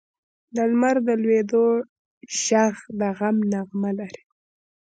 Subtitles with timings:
[0.55, 1.65] د لمر د لوېدو
[2.41, 4.23] ږغ د غم نغمه لري.